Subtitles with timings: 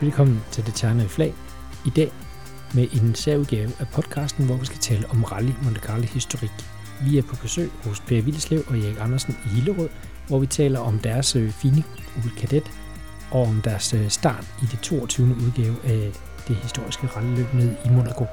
[0.00, 1.34] Velkommen til Det Tjernede Flag.
[1.86, 2.10] I dag
[2.74, 6.50] med en særudgave af podcasten, hvor vi skal tale om Rally Monte Carlo historik.
[7.04, 9.88] Vi er på besøg hos Per Vildeslev og Erik Andersen i Hillerød,
[10.28, 11.84] hvor vi taler om deres øh, fine
[12.36, 12.70] kadet
[13.30, 15.26] og om deres øh, start i det 22.
[15.26, 16.12] udgave af
[16.48, 18.26] det historiske rallyløb ned i Monaco.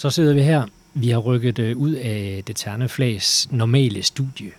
[0.00, 0.66] Så sidder vi her.
[0.94, 4.52] Vi har rykket øh, ud af det Terne Flags normale studie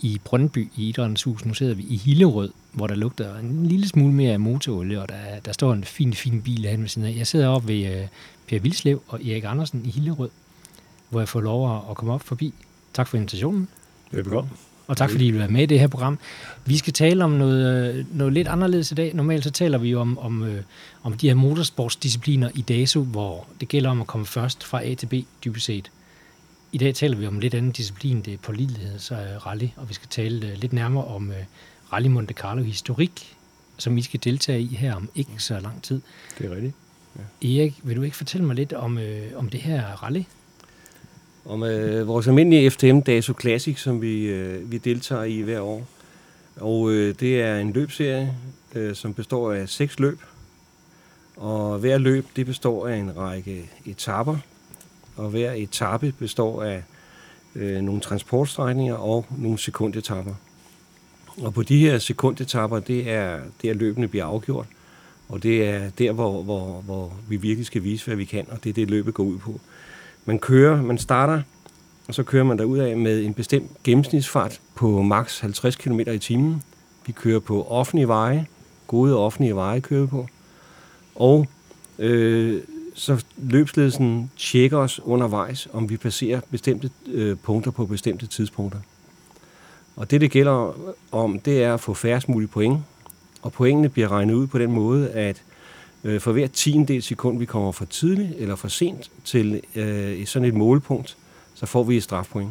[0.00, 1.44] i Brøndby i Idrættens Hus.
[1.44, 5.08] Nu sidder vi i Hillerød, hvor der lugter en lille smule mere af motorolie, og
[5.08, 7.14] der, der står en fin, fin bil herhen ved siden af.
[7.16, 8.08] Jeg sidder oppe ved uh,
[8.48, 10.30] Per Vilslev og Erik Andersen i Hillerød,
[11.10, 12.54] hvor jeg får lov at komme op forbi.
[12.94, 13.68] Tak for invitationen.
[14.10, 14.50] Velbekomme.
[14.86, 16.18] Og tak fordi I vil være med i det her program.
[16.64, 19.14] Vi skal tale om noget, øh, noget lidt anderledes i dag.
[19.14, 20.62] Normalt så taler vi jo om, om, øh,
[21.02, 24.94] om de her motorsportsdiscipliner i DASO, hvor det gælder om at komme først fra A
[24.94, 25.14] til B,
[25.44, 25.90] dybest set.
[26.74, 29.88] I dag taler vi om en lidt anden disciplin, det er pålideligheds- og rally, og
[29.88, 31.34] vi skal tale uh, lidt nærmere om uh,
[31.92, 33.36] Rally Monte Carlo historik,
[33.76, 36.00] som I skal deltage i her om ikke så lang tid.
[36.38, 36.74] Det er rigtigt.
[37.42, 37.48] Ja.
[37.48, 40.22] Erik, vil du ikke fortælle mig lidt om, uh, om det her rally?
[41.44, 45.86] Om uh, vores almindelige FTM DASO Classic, som vi, uh, vi deltager i hver år.
[46.56, 48.34] Og uh, det er en løbserie,
[48.76, 50.20] uh, som består af seks løb.
[51.36, 54.36] Og hver løb det består af en række etapper,
[55.16, 56.82] og hver etape består af
[57.54, 60.34] øh, nogle transportstrækninger og nogle sekundetapper.
[61.36, 64.66] Og på de her sekundetapper, det er der løbende bliver afgjort,
[65.28, 68.64] og det er der, hvor, hvor, hvor vi virkelig skal vise, hvad vi kan, og
[68.64, 69.60] det er det, løbet går ud på.
[70.24, 71.42] Man kører, man starter,
[72.08, 76.18] og så kører man derud af med en bestemt gennemsnitsfart på maks 50 km i
[76.18, 76.62] timen.
[77.06, 78.46] Vi kører på offentlige veje,
[78.86, 80.28] gode offentlige veje kører vi på,
[81.14, 81.46] og
[81.98, 82.62] øh,
[82.94, 88.78] så løbsledelsen tjekker os undervejs, om vi passerer bestemte øh, punkter på bestemte tidspunkter.
[89.96, 90.74] Og det, det gælder
[91.12, 92.80] om, det er at få færrest mulige point.
[93.42, 95.42] Og pointene bliver regnet ud på den måde, at
[96.04, 100.48] øh, for hver tiendel sekund, vi kommer for tidligt eller for sent til øh, sådan
[100.48, 101.16] et målpunkt,
[101.54, 102.50] så får vi et strafpoint.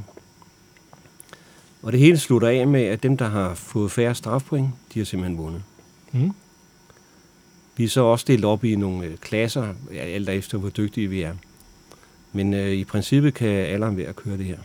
[1.82, 5.06] Og det hele slutter af med, at dem, der har fået færre strafpoint, de har
[5.06, 5.64] simpelthen vundet.
[6.12, 6.32] Mm.
[7.78, 11.22] Vi er så også delt op i nogle øh, klasser, alt efter hvor dygtige vi
[11.22, 11.34] er.
[12.34, 14.58] Men øh, i princippet kan alle være at køre det her.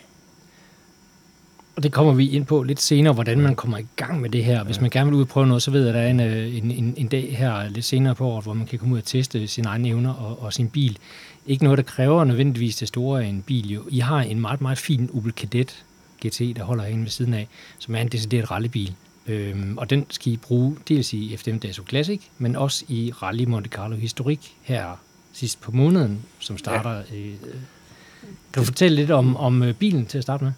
[1.76, 4.44] Og det kommer vi ind på lidt senere, hvordan man kommer i gang med det
[4.44, 4.64] her.
[4.64, 6.20] Hvis man gerne vil ud og prøve noget, så ved jeg, at der er en,
[6.20, 8.98] øh, en, en, en dag her lidt senere på året, hvor man kan komme ud
[8.98, 10.98] og teste sine egne evner og, og sin bil.
[11.46, 13.70] Ikke noget, der kræver nødvendigvis det store af en bil.
[13.70, 13.82] Jo.
[13.90, 15.84] I har en meget, meget fin Opel Kadett
[16.26, 17.48] GT, der holder inde ved siden af,
[17.78, 18.94] som er en decideret rallybil.
[19.28, 23.44] Øhm, og den skal I bruge dels i FDM Daso Classic, men også i Rally
[23.44, 24.96] Monte Carlo Historik her
[25.32, 26.90] sidst på måneden, som starter.
[26.90, 27.16] Ja.
[27.16, 27.34] Øh,
[28.52, 30.52] kan du fortælle lidt om, om øh, bilen til at starte med?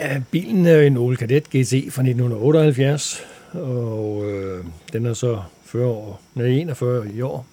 [0.00, 3.20] Ja, bilen er en Opel Kadett GT fra 1978,
[3.52, 7.46] og øh, den er så 40 år, nej, 41 i år.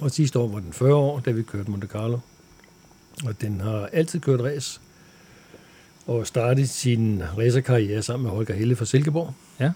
[0.00, 2.18] Og sidste år var den 40 år, da vi kørte Monte Carlo.
[3.24, 4.80] Og den har altid kørt race
[6.06, 9.34] og startede sin racerkarriere sammen med Holger Helle fra Silkeborg.
[9.60, 9.72] Ja.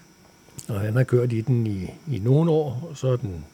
[0.67, 3.45] Og han har kørt i den i, i nogle år, og så har den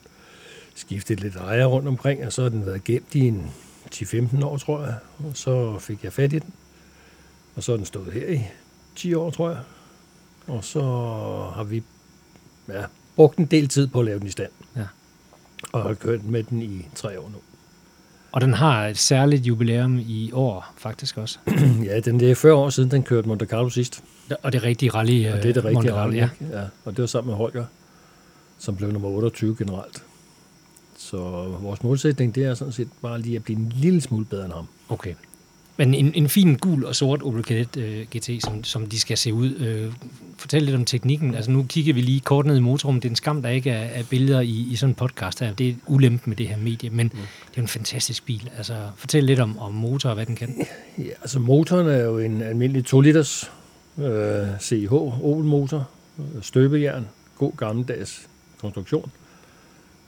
[0.75, 3.51] skiftet lidt ejer rundt omkring, og så har den været gemt i en
[3.93, 4.95] 10-15 år, tror jeg.
[5.17, 6.53] Og så fik jeg fat i den,
[7.55, 8.41] og så har den stået her i
[8.95, 9.59] 10 år, tror jeg.
[10.47, 10.81] Og så
[11.55, 11.83] har vi
[12.67, 12.83] ja,
[13.15, 14.51] brugt en del tid på at lave den i stand.
[14.75, 14.87] Ja.
[15.71, 17.37] Og har kørt med den i tre år nu.
[18.35, 21.39] Og den har et særligt jubilæum i år, faktisk også.
[21.89, 24.03] ja, den det er 40 år siden, den kørte Monte Carlo sidst.
[24.43, 25.27] Og det rigtige rally.
[25.31, 26.29] Og det er det rigtige rally, ja.
[26.51, 26.61] ja.
[26.85, 27.65] Og det var sammen med Holger,
[28.59, 30.03] som blev nummer 28 generelt.
[30.97, 31.17] Så
[31.61, 34.53] vores målsætning, det er sådan set bare lige at blive en lille smule bedre end
[34.53, 34.67] ham.
[34.89, 35.13] Okay.
[35.77, 39.17] Men en, en fin gul og sort Opel Kadett uh, GT, som, som de skal
[39.17, 39.55] se ud.
[39.55, 39.93] Uh,
[40.37, 41.35] fortæl lidt om teknikken.
[41.35, 43.03] Altså nu kigger vi lige kort ned i motorrummet.
[43.03, 45.53] Det er en skam, der ikke er, er billeder i, i sådan en podcast her.
[45.53, 47.19] Det er ulempe med det her medie, men mm.
[47.51, 48.49] det er en fantastisk bil.
[48.57, 50.65] Altså fortæl lidt om, om motor og hvad den kan.
[50.97, 53.51] Ja, altså motoren er jo en almindelig 2 liters
[53.97, 55.89] øh, CH Opel motor,
[56.41, 57.07] støbejern,
[57.37, 58.27] god gammeldags
[58.61, 59.11] konstruktion.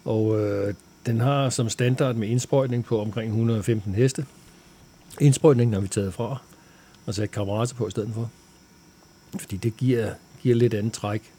[0.06, 0.74] Og øh,
[1.06, 4.26] den har som standard med indsprøjtning på omkring 115 heste.
[5.20, 6.38] Indsprøjtningen har vi taget fra
[7.06, 8.30] og sat kammerater på i stedet for.
[9.40, 11.32] Fordi det giver, giver lidt andet træk.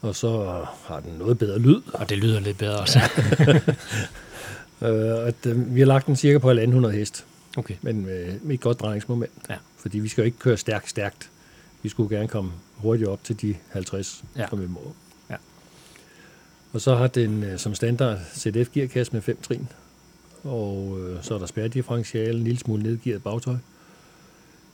[0.00, 1.80] Og så har den noget bedre lyd.
[1.94, 2.98] Og det lyder lidt bedre også.
[4.86, 7.24] øh, at, øh, vi har lagt den cirka på 100 hest.
[7.56, 7.74] Okay.
[7.82, 9.32] Men med, med et godt drejningsmoment.
[9.50, 9.56] Ja.
[9.76, 11.30] Fordi vi skal jo ikke køre stærkt, stærkt.
[11.82, 14.46] Vi skulle gerne komme hurtigt op til de 50, Ja.
[14.50, 14.94] som vi må.
[15.30, 15.36] Ja.
[16.72, 19.68] Og så har den øh, som standard ZF-gearkasse med 5 trin.
[20.44, 23.56] Og øh, så er der spærredifferentiale, en lille smule nedgearet bagtøj.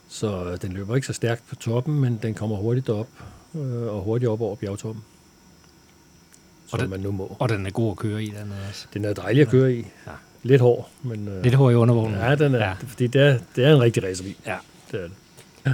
[0.09, 3.09] Så den løber ikke så stærkt på toppen, men den kommer hurtigt op
[3.55, 5.05] øh, og hurtigt op over bjergtoppen.
[6.67, 7.37] Som Og den- man nu må.
[7.39, 8.87] Og den er god at køre i, den er også.
[8.95, 9.79] Den er dejlig at køre i.
[9.79, 10.13] Ja.
[10.43, 11.29] Lidt hård, men...
[11.29, 12.19] Øh, Lidt hård i undervognen.
[12.19, 12.73] Ja, den er, ja.
[12.73, 14.35] fordi det er, det er en rigtig racerbil.
[14.47, 14.57] Ja.
[14.93, 15.13] Det er det.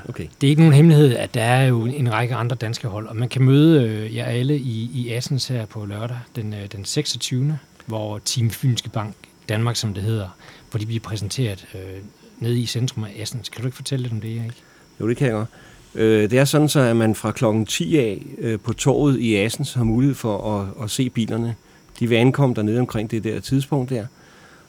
[0.09, 0.27] Okay.
[0.41, 3.17] Det er ikke nogen hemmelighed, at der er jo en række andre danske hold, og
[3.17, 6.85] man kan møde øh, jer alle i, i Assens her på lørdag, den, øh, den
[6.85, 9.15] 26., hvor Team Fynske Bank
[9.49, 10.29] Danmark, som det hedder,
[10.71, 12.03] hvor de bliver præsenteret øh,
[12.39, 13.49] nede i centrum af Assens.
[13.49, 14.63] Kan du ikke fortælle lidt om det, Erik?
[15.01, 15.49] Jo, det kan jeg godt.
[15.95, 19.37] Øh, det er sådan så, at man fra klokken 10 af øh, på torvet i
[19.37, 21.55] Assens har mulighed for at, at se bilerne.
[22.01, 24.07] De vil ankomme dernede omkring det der tidspunkt der.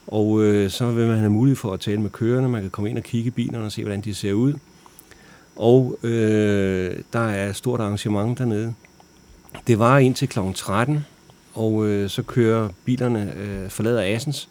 [0.08, 2.50] Og øh, så vil man have mulighed for at tale med kørerne.
[2.50, 4.54] Man kan komme ind og kigge i bilerne og se, hvordan de ser ud.
[5.56, 8.74] Og øh, der er et stort arrangement dernede.
[9.68, 10.40] Det var indtil kl.
[10.56, 11.06] 13,
[11.54, 14.50] og øh, så kører bilerne øh, forlader Assens.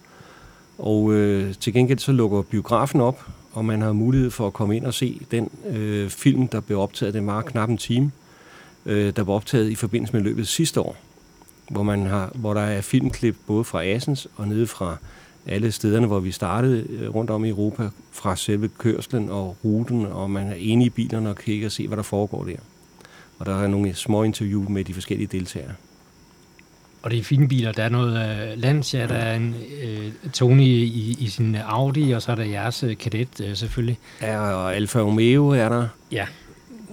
[0.78, 4.76] Og øh, til gengæld så lukker biografen op, og man har mulighed for at komme
[4.76, 7.14] ind og se den øh, film, der blev optaget.
[7.14, 8.12] Den var knap en time,
[8.86, 10.96] øh, der var optaget i forbindelse med løbet sidste år,
[11.70, 14.96] hvor, man har, hvor der er filmklip både fra Assens og nede fra
[15.46, 20.06] alle stederne, hvor vi startede øh, rundt om i Europa, fra selve kørslen og ruten,
[20.06, 22.56] og man er inde i bilerne og kigger og se, hvad der foregår der.
[23.38, 25.72] Og der er nogle små interview med de forskellige deltagere.
[27.04, 27.72] Og det er fine biler.
[27.72, 32.22] Der er noget øh, Lancia, der er en øh, Tony i, i sin Audi, og
[32.22, 33.98] så er der jeres øh, Kadett øh, selvfølgelig.
[34.22, 35.88] Ja, og Alfa Romeo er der.
[36.12, 36.26] Ja,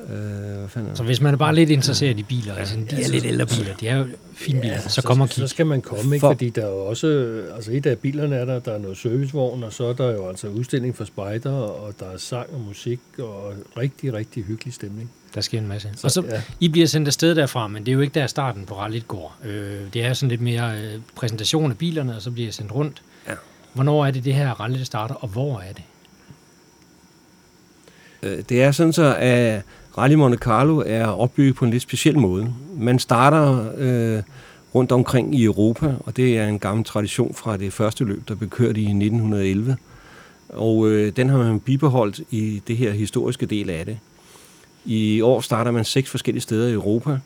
[0.10, 3.26] Øh, fanden så hvis man er bare lidt interesseret i biler, altså de er lidt
[3.26, 5.42] ældre biler, de er jo fine biler, så kommer og så, kig.
[5.42, 6.20] så skal man komme, ikke?
[6.24, 6.34] For- For...
[6.34, 9.64] fordi der er jo også, altså et af bilerne er der, der er noget servicevogn,
[9.64, 13.00] og så er der jo altså udstilling for spejder, og der er sang og musik,
[13.20, 15.12] og rigtig, rigtig hyggelig stemning.
[15.36, 15.90] Der sker en masse.
[16.04, 16.42] Og så, ja.
[16.60, 19.38] I bliver sendt afsted derfra, men det er jo ikke der starten på rallyt går.
[19.46, 22.72] Øh, det er sådan lidt mere øh, præsentation af bilerne, og så bliver jeg sendt
[22.72, 23.02] rundt.
[23.28, 23.34] Ja.
[23.74, 25.84] Hvornår er det, det her rally starter, og hvor er det?
[28.24, 29.62] Øh, Det er sådan så, at
[29.98, 32.54] Rally Monte Carlo er opbygget på en lidt speciel måde.
[32.78, 34.24] Man starter øh,
[34.76, 38.36] rundt omkring i Europa, og det er en gammel tradition fra det første løb, der
[38.36, 39.78] blev kørt i 1911.
[40.50, 43.98] Og øh, den har man bibeholdt i det her historiske del af det.
[44.86, 47.20] I år starter man seks forskellige steder i Europa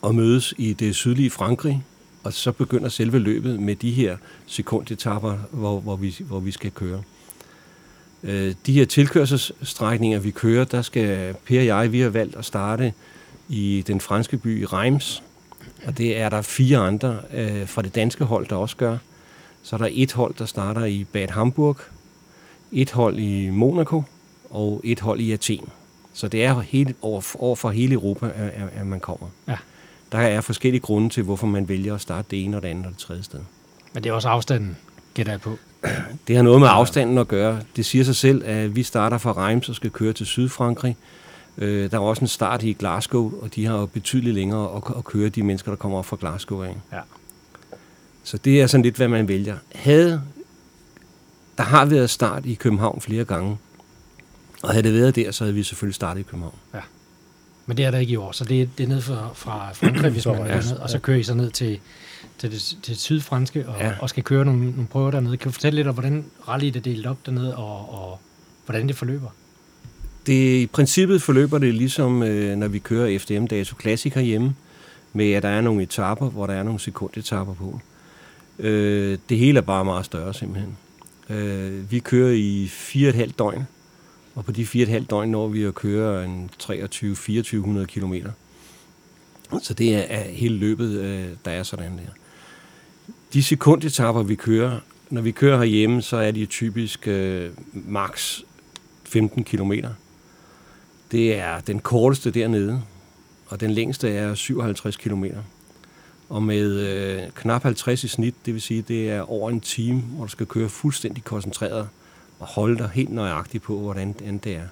[0.00, 1.84] og mødes i det sydlige Frankrig,
[2.22, 4.16] og så begynder selve løbet med de her
[4.46, 7.02] sekundetapper, hvor, hvor, vi, hvor vi skal køre.
[8.22, 12.44] Øh, de her tilkørselsstrækninger, vi kører, der skal Per og jeg, vi har valgt at
[12.44, 12.92] starte
[13.48, 15.22] i den franske by Reims,
[15.86, 18.98] og det er der fire andre øh, fra det danske hold, der også gør.
[19.62, 21.76] Så er der et hold, der starter i Bad Hamburg,
[22.72, 24.02] et hold i Monaco
[24.50, 25.68] og et hold i Athen.
[26.14, 29.26] Så det er helt over, over for hele Europa, at, at- man kommer.
[29.48, 29.56] Ja.
[30.12, 32.86] Der er forskellige grunde til, hvorfor man vælger at starte det ene og det andet
[32.86, 33.40] og det tredje sted.
[33.94, 34.76] Men det er også afstanden,
[35.18, 35.58] gætter jeg på.
[36.28, 37.60] Det har noget med afstanden at gøre.
[37.76, 40.96] Det siger sig selv, at vi starter fra Reims og skal køre til Sydfrankrig.
[41.58, 44.82] Øh, der er også en start i Glasgow, og de har jo betydeligt længere at,
[44.96, 46.62] at køre de mennesker, der kommer op fra Glasgow.
[46.62, 46.76] Af.
[46.92, 47.00] Ja.
[48.24, 49.56] Så det er sådan lidt, hvad man vælger.
[49.74, 50.22] Havde,
[51.58, 53.56] der har været start i København flere gange,
[54.62, 56.54] og havde det været der, så havde vi selvfølgelig startet i København.
[57.66, 59.72] Men det er der ikke i år, så det er, det er ned fra, fra
[59.72, 61.80] Frankrig, hvis man er det- ned, og så kører I så ned til,
[62.38, 63.92] til det, til det sydfranske, og, Ja.
[64.00, 65.36] og skal køre nogle, nogle prøver dernede.
[65.36, 68.18] Kan du fortælle lidt om, hvordan rallyet er delt op dernede, og, og
[68.66, 69.28] hvordan det forløber?
[70.26, 74.54] Det, I princippet forløber det ligesom, øh, når vi kører FDM Dato Classic herhjemme,
[75.12, 77.80] med at der er nogle etaper, hvor der er nogle sekundetapper på.
[78.58, 80.76] Øh, det hele er bare meget større simpelthen.
[81.30, 83.66] Øh, vi kører i 4,5 døgn,
[84.34, 88.14] og på de 4,5 døgn når vi at køre en 23-2400 km.
[89.62, 92.12] Så det er, er hele løbet, øh, der er sådan der.
[93.32, 94.80] De sekundetapper, vi kører,
[95.10, 98.44] når vi kører herhjemme, så er de typisk øh, maks
[99.04, 99.72] 15 km.
[101.10, 102.82] Det er den korteste dernede,
[103.46, 105.24] og den længste er 57 km.
[106.28, 110.00] Og med øh, knap 50 i snit, det vil sige, det er over en time,
[110.00, 111.88] hvor du skal køre fuldstændig koncentreret
[112.38, 114.66] og holde dig helt nøjagtigt på, hvordan hvordan det er.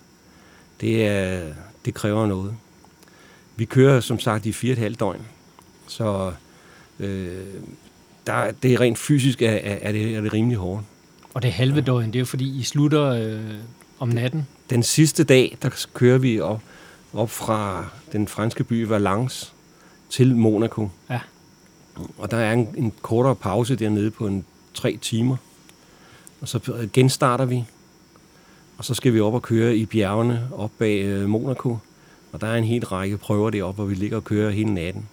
[0.80, 1.52] Det, er,
[1.84, 2.56] det kræver noget.
[3.56, 5.26] Vi kører som sagt i 4,5 døgn,
[5.86, 6.32] så
[7.00, 7.44] øh,
[8.26, 10.84] der, det er rent fysisk er, er, det, er det rimelig hårdt.
[11.34, 13.54] Og det er halve døgn, det er jo fordi, I slutter øh,
[13.98, 14.46] om natten.
[14.70, 16.62] Den sidste dag, der kører vi op,
[17.12, 19.52] op fra den franske by Valence
[20.10, 20.88] til Monaco.
[21.10, 21.20] Ja.
[22.18, 25.36] Og der er en, en kortere pause dernede på en tre timer.
[26.40, 27.64] Og så genstarter vi.
[28.78, 31.78] Og så skal vi op og køre i bjergene op bag øh, Monaco.
[32.32, 35.08] Og der er en hel række prøver deroppe, hvor vi ligger og kører hele natten.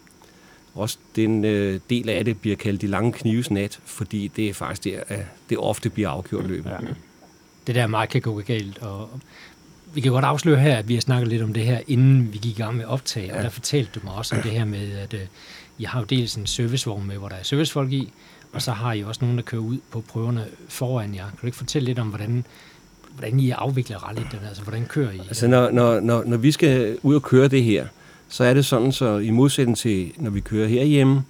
[0.75, 4.53] Også den øh, del af det bliver kaldt de lange knives nat, fordi det er
[4.53, 6.70] faktisk der, at det ofte bliver afgjort løbet.
[6.70, 6.77] Ja.
[7.68, 8.77] Det der meget kan gå galt.
[8.77, 9.10] Og,
[9.94, 12.38] vi kan godt afsløre her, at vi har snakket lidt om det her, inden vi
[12.38, 13.38] gik i gang med optag, ja.
[13.38, 15.20] og der fortalte du mig også om det her med, at uh,
[15.77, 18.13] I har jo dels en servicevogn med, hvor der er servicefolk i,
[18.53, 21.30] og så har I også nogen, der kører ud på prøverne foran jer.
[21.30, 22.46] Kan du ikke fortælle lidt om, hvordan,
[23.18, 24.39] hvordan I afvikler rallyet?
[24.48, 25.20] Altså, hvordan kører I?
[25.20, 27.88] Altså, når, når, når, når vi skal ud og køre det her,
[28.34, 31.24] så er det sådan, så i modsætning til, når vi kører herhjemme,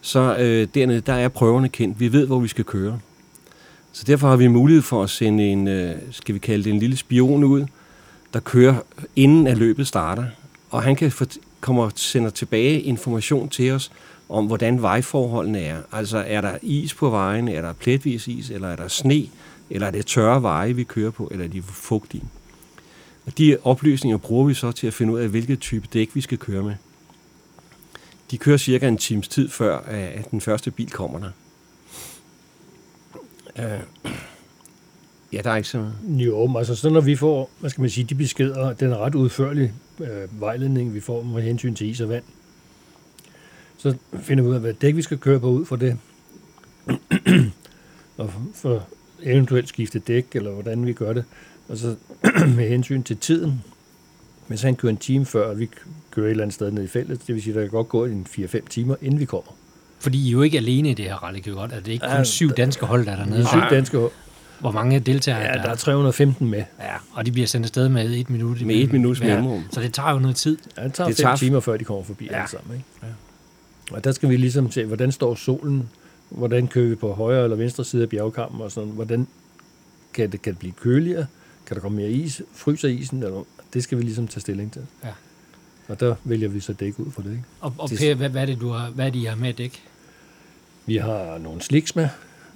[0.00, 2.00] så øh, dernede, der er prøverne kendt.
[2.00, 2.98] Vi ved, hvor vi skal køre.
[3.92, 6.78] Så derfor har vi mulighed for at sende en, øh, skal vi kalde det en
[6.78, 7.66] lille spion ud,
[8.34, 8.74] der kører
[9.16, 10.24] inden at løbet starter.
[10.70, 11.26] Og han kan for,
[11.60, 13.90] kommer sender tilbage information til os
[14.28, 15.78] om, hvordan vejforholdene er.
[15.92, 19.26] Altså, er der is på vejen, er der pletvis is, eller er der sne,
[19.70, 22.22] eller er det tørre veje, vi kører på, eller er de fugtige.
[23.26, 26.20] Og de oplysninger bruger vi så til at finde ud af, hvilket type dæk vi
[26.20, 26.74] skal køre med.
[28.30, 31.30] De kører cirka en times tid før, at den første bil kommer der.
[33.58, 33.80] Øh,
[35.32, 35.90] ja, der er ikke så...
[36.04, 39.72] Jo, altså så når vi får, hvad skal man sige, de beskeder, den ret udførlige
[40.00, 42.24] øh, vejledning, vi får med hensyn til is og vand,
[43.76, 45.98] så finder vi ud af, hvad dæk vi skal køre på ud for det.
[48.16, 48.86] og for
[49.22, 51.24] eventuelt skifte dæk, eller hvordan vi gør det.
[51.68, 51.96] Og så
[52.56, 53.64] med hensyn til tiden,
[54.46, 55.68] hvis han kører en time før, og vi
[56.10, 57.88] kører et eller andet sted ned i feltet, det vil sige, at der kan godt
[57.88, 59.52] gå en 4-5 timer, inden vi kommer.
[59.98, 61.72] Fordi I er jo ikke alene i det her rally, kan godt.
[61.72, 63.46] Er det ikke kun ja, syv danske hold, der er dernede?
[63.46, 64.10] Syv danske hold.
[64.60, 65.62] Hvor mange deltagere ja, der?
[65.62, 66.64] der er 315 med.
[66.80, 68.66] Ja, og de bliver sendt afsted med et minut.
[68.66, 69.58] Med et minuts mellemrum.
[69.58, 70.58] Ja, så det tager jo noget tid.
[70.76, 71.36] Ja, det tager det fem tager...
[71.36, 72.36] timer, før de kommer forbi ja.
[72.36, 72.76] alle sammen.
[72.76, 72.86] Ikke?
[73.02, 73.08] Ja.
[73.90, 75.88] Og der skal vi ligesom se, hvordan står solen,
[76.28, 79.26] hvordan kører vi på højre eller venstre side af bjergkampen, og sådan, hvordan
[80.12, 81.26] kan det, kan det blive køligere,
[81.66, 84.86] kan der komme mere is, fryser isen, eller, det skal vi ligesom tage stilling til.
[85.04, 85.12] Ja.
[85.88, 87.30] Og der vælger vi så dæk ud for det.
[87.30, 87.44] Ikke?
[87.60, 89.52] Og, og Per, hvad, hvad, er det, du har, hvad er det, I har med
[89.52, 89.82] dæk?
[90.86, 92.08] Vi har nogle sliks med,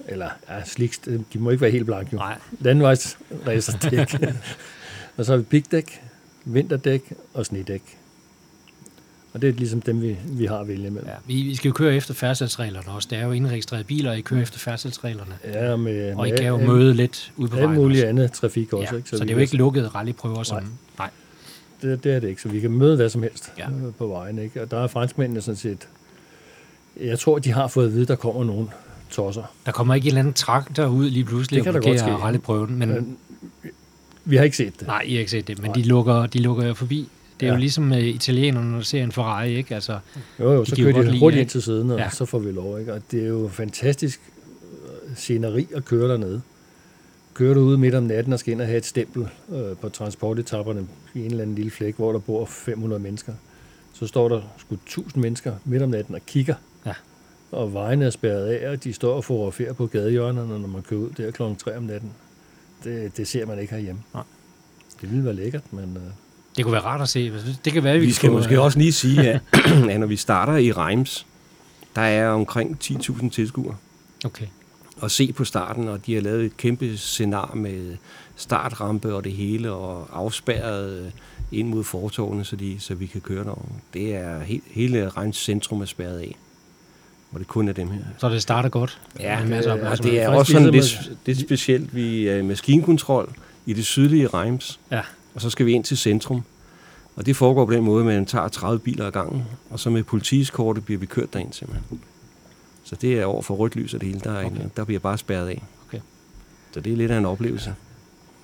[0.07, 0.97] eller ja, sliks,
[1.33, 2.15] de må ikke være helt blanke.
[2.15, 2.39] Nej.
[2.59, 4.13] Landvejs racerdæk.
[5.17, 6.01] og så har vi pigdæk,
[6.45, 7.97] vinterdæk og snedæk.
[9.33, 11.01] Og det er ligesom dem, vi, vi har at vælge med.
[11.05, 13.07] Ja, vi, vi skal jo køre efter færdselsreglerne også.
[13.11, 15.33] Det er jo indregistrerede biler, og I kører efter færdselsreglerne.
[15.53, 18.73] Ja, med, og I kan jo med, møde lidt ude på vejen muligt andet trafik
[18.73, 18.87] også.
[18.91, 19.09] Ja, ikke?
[19.09, 20.57] Så, så det er jo ikke lukket rallyprøver som...
[20.57, 20.65] Nej.
[20.97, 21.09] Nej.
[21.81, 23.67] Det, det er det ikke, så vi kan møde hvad som helst ja.
[23.97, 24.39] på vejen.
[24.39, 24.61] Ikke?
[24.61, 25.87] Og der er franskmændene sådan set
[26.99, 28.69] jeg tror, de har fået at vide, at der kommer nogen
[29.09, 29.43] tosser.
[29.65, 33.17] Der kommer ikke en eller anden traktor ud lige pludselig det kan og rallyprøven, men...
[34.25, 34.87] Vi har ikke set det.
[34.87, 37.09] Nej, I har ikke set det, men de lukker, de lukker jo forbi.
[37.41, 37.55] Det er ja.
[37.55, 39.75] jo ligesom med italienerne, når de ser en Ferrari, ikke?
[39.75, 39.99] Altså,
[40.39, 42.09] jo, jo, så kører de hurtigt ind til siden, og ja.
[42.09, 42.93] så får vi lov, ikke?
[42.93, 44.21] Og det er jo fantastisk
[44.63, 46.41] øh, sceneri at køre dernede.
[47.33, 49.89] Kører du ud midt om natten og skal ind og have et stempel øh, på
[49.89, 53.33] transportetapperne i en eller anden lille flæk, hvor der bor 500 mennesker,
[53.93, 56.55] så står der sgu 1000 mennesker midt om natten og kigger
[57.51, 60.99] og vejene er spærret af, og de står og fotograferer på gadehjørnerne, når man kører
[60.99, 61.41] ud der kl.
[61.57, 62.11] 3 om natten.
[62.83, 64.01] Det, det ser man ikke herhjemme.
[64.13, 64.23] Nej.
[65.01, 65.97] Det ville være lækkert, men...
[65.97, 66.03] Uh...
[66.57, 67.31] Det kunne være rart at se.
[67.65, 69.41] Det kan være, vi, vi skal kunne, måske også lige sige, at,
[69.91, 71.25] at når vi starter i Reims,
[71.95, 73.75] der er omkring 10.000 tilskuere.
[74.25, 74.45] Okay.
[74.97, 77.97] Og se på starten, og de har lavet et kæmpe scenar med
[78.35, 81.11] startrampe og det hele, og afspærret øh,
[81.51, 83.75] ind mod fortovene, så, de, så vi kan køre derovre.
[83.93, 86.35] Det er he, hele Reims centrum er spærret af
[87.29, 87.99] hvor det kun er dem her.
[88.17, 89.01] Så det starter godt?
[89.19, 91.95] Ja, med masser og det er også sådan lidt, lidt specielt.
[91.95, 93.29] Vi er maskinkontrol
[93.65, 95.01] i det sydlige Reims, ja.
[95.35, 96.43] Og så skal vi ind til centrum.
[97.15, 99.89] Og det foregår på den måde, at man tager 30 biler ad gangen, og så
[99.89, 101.99] med politiskortet bliver vi kørt derind simpelthen.
[102.83, 104.55] Så det er over for rødt lys og det hele, der, er okay.
[104.55, 105.63] en, der bliver bare spærret af.
[105.87, 105.99] Okay.
[106.71, 107.75] Så det er lidt af en oplevelse.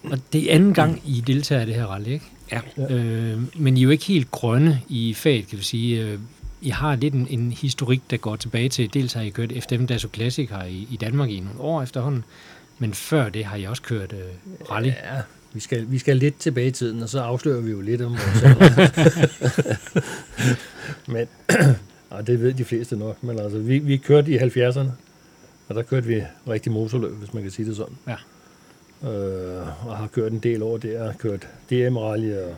[0.04, 2.26] Og det er anden gang, I deltager i det her rally, ikke?
[2.52, 2.62] Ja.
[2.96, 6.04] Øh, men I er jo ikke helt grønne i faget, kan vi sige.
[6.04, 6.20] Øh,
[6.62, 9.86] i har lidt en, en historik, der går tilbage til, dels har I kørt FDM
[9.86, 12.24] Dasso Classic her i, i Danmark i nogle år efterhånden,
[12.80, 14.20] men før det har I også kørt øh,
[14.72, 14.88] rally.
[14.88, 15.22] Ja,
[15.54, 18.12] vi skal, vi skal lidt tilbage i tiden, og så afslører vi jo lidt om
[18.12, 18.44] vores
[21.14, 21.28] Men,
[22.10, 24.90] og det ved de fleste nok, men altså, vi, vi kørte i 70'erne,
[25.68, 27.98] og der kørte vi rigtig motorløb, hvis man kan sige det sådan.
[28.08, 28.16] Ja.
[29.10, 32.56] Øh, og har kørt en del år der, kørt DM-rally og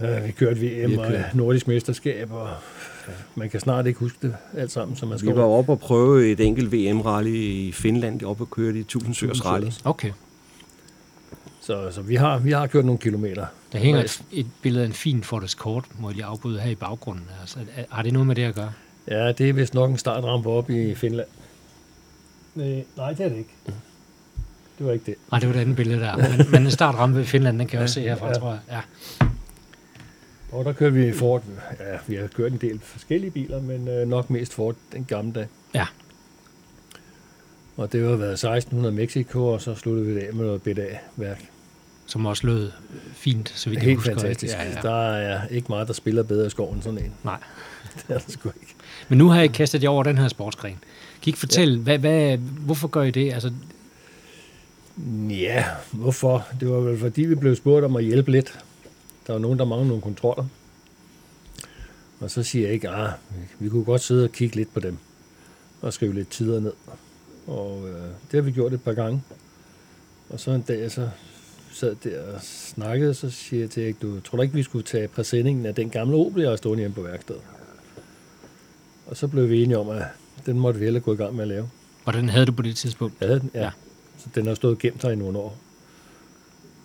[0.00, 2.48] Uh, vi kørte VM og nordisk mesterskab, og
[3.34, 4.96] man kan snart ikke huske det alt sammen.
[4.96, 8.50] Så man skal vi var oppe og prøve et enkelt VM-rally i Finland, oppe og
[8.50, 9.70] køre i 1000 Søers rally.
[9.84, 10.12] Okay.
[11.66, 13.46] Så, så vi, har, vi har kørt nogle kilometer.
[13.72, 16.70] Der hænger et, et billede af en fin Ford Escort, må jeg lige afbryde her
[16.70, 17.24] i baggrunden.
[17.40, 17.58] Altså,
[17.90, 18.72] har det noget med det at gøre?
[19.08, 21.26] Ja, det er vist nok en startrampe op i Finland.
[22.54, 23.54] Nej, nej, det er det ikke.
[24.78, 25.14] Det var ikke det.
[25.30, 26.16] Nej, det var det andet billede der.
[26.16, 28.34] Men, men en startrampe i Finland, den kan jeg også se herfra, ja.
[28.34, 28.60] tror jeg.
[28.70, 28.80] Ja.
[30.52, 31.42] Og der kører vi Ford.
[31.80, 35.32] Ja, vi har kørt en del forskellige biler, men øh, nok mest Ford den gamle
[35.32, 35.46] dag.
[35.74, 35.86] Ja.
[37.76, 41.50] Og det har været 1600 Mexico, og så sluttede vi det af med noget BDA-værk.
[42.06, 42.70] Som også lød
[43.14, 44.14] fint, så vidt jeg Helt husker.
[44.14, 44.54] fantastisk.
[44.54, 44.80] Ja, ja.
[44.82, 47.12] Der er ikke meget, der spiller bedre i skoven sådan en.
[47.24, 47.38] Nej.
[48.08, 48.74] Det er der sgu ikke.
[49.08, 50.72] Men nu har I kastet jer over den her sportsgren.
[50.74, 51.80] Kan I ikke fortælle, ja.
[51.82, 53.32] hvad, hvad, hvorfor gør I det?
[53.32, 53.52] Altså,
[55.30, 56.46] Ja, hvorfor?
[56.60, 58.58] Det var vel fordi, vi blev spurgt om at hjælpe lidt.
[59.26, 60.44] Der var nogen, der manglede nogle kontroller.
[62.20, 63.10] Og så siger jeg ikke, ah,
[63.58, 64.98] vi kunne godt sidde og kigge lidt på dem.
[65.80, 66.72] Og skrive lidt tider ned.
[67.46, 69.22] Og øh, det har vi gjort et par gange.
[70.30, 71.08] Og så en dag, så
[71.76, 74.84] sad der og snakkede, så siger jeg til Erik, du tror da ikke, vi skulle
[74.84, 77.42] tage præsendingen af den gamle Opel, jeg har stående hjemme på værkstedet.
[79.06, 80.02] Og så blev vi enige om, at
[80.46, 81.70] den måtte vi hellere gå i gang med at lave.
[82.02, 83.14] hvordan havde du på det tidspunkt?
[83.20, 83.58] Jeg havde den, ja.
[83.58, 83.64] Ja.
[83.64, 83.70] ja.
[84.18, 85.58] Så den har stået gemt her i nogle år.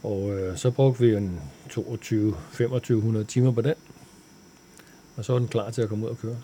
[0.04, 3.74] Og øh, så brugte vi en 22-2500 timer på den.
[5.18, 6.38] Og så var den klar til at komme ud og køre.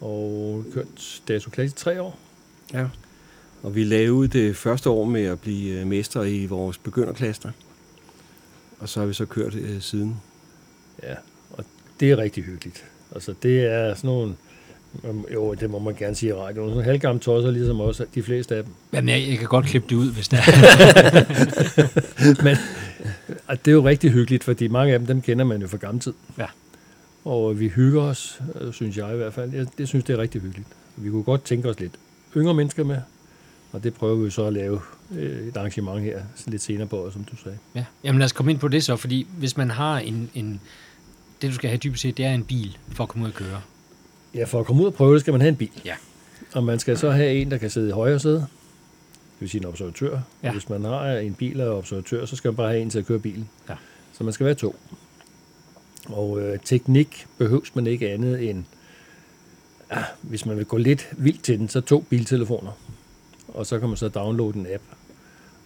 [0.00, 2.18] Og kørt Dato Classic i tre år.
[2.72, 2.86] Ja.
[3.62, 7.50] Og vi lavede det første år med at blive øh, mestre i vores begynderklaster.
[8.78, 10.16] Og så har vi så kørt øh, siden.
[11.02, 11.14] Ja,
[11.50, 11.64] og
[12.00, 12.84] det er rigtig hyggeligt.
[13.14, 14.34] Altså det er sådan nogle,
[15.32, 18.22] jo det må man gerne sige i radioen, sådan nogle halvgamle tosser ligesom også, de
[18.22, 18.72] fleste af dem.
[18.92, 20.44] Jamen, jeg, jeg kan godt klippe det ud, hvis det er.
[22.44, 22.56] Men
[23.46, 25.76] og det er jo rigtig hyggeligt, fordi mange af dem, dem kender man jo fra
[25.76, 26.12] gammel tid.
[26.38, 26.46] Ja.
[27.24, 29.54] Og vi hygger os, øh, synes jeg i hvert fald.
[29.54, 30.68] Jeg det synes, det er rigtig hyggeligt.
[30.96, 31.92] Vi kunne godt tænke os lidt
[32.36, 32.96] yngre mennesker med,
[33.72, 34.80] og det prøver vi så at lave
[35.14, 37.58] øh, et arrangement her lidt senere på, året, som du sagde.
[37.74, 37.84] ja.
[38.04, 40.60] Jamen lad os komme ind på det så, fordi hvis man har en, en
[41.42, 43.36] det du skal have dybest set, det er en bil for at komme ud og
[43.36, 43.60] køre.
[44.34, 45.70] Ja, for at komme ud og prøve det, skal man have en bil.
[45.84, 45.94] Ja.
[46.54, 48.46] Og man skal så have en, der kan sidde i højre sæde, det
[49.40, 50.12] vil sige en observatør.
[50.12, 50.20] Ja.
[50.42, 50.52] Ja.
[50.52, 53.06] Hvis man har en bil og observatør, så skal man bare have en til at
[53.06, 53.48] køre bilen.
[53.68, 53.74] Ja.
[54.12, 54.76] Så man skal være to.
[56.06, 58.64] Og øh, teknik behøves man ikke andet end,
[59.90, 62.70] ah, hvis man vil gå lidt vildt til den, så to biltelefoner.
[63.54, 64.82] Og så kan man så downloade en app.